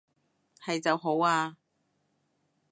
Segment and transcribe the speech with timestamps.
[0.63, 1.57] 係就好啊